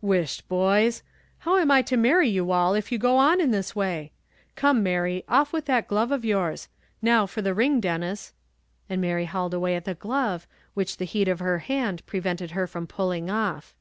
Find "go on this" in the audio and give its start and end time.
2.96-3.76